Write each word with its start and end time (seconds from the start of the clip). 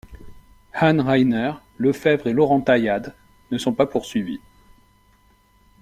Han 0.73 0.99
Ryner, 0.99 1.53
Lefèvre 1.77 2.25
et 2.25 2.33
Laurent 2.33 2.59
Tailhade 2.61 3.13
ne 3.51 3.59
sont 3.59 3.75
pas 3.75 3.85
poursuivis. 3.85 4.41